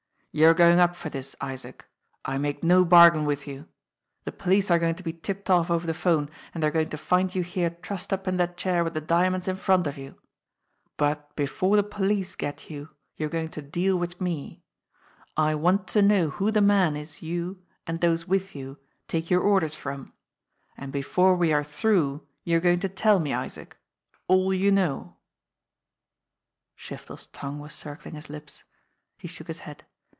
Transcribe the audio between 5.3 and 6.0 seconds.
off over the